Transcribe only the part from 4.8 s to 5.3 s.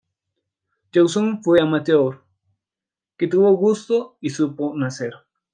hacer.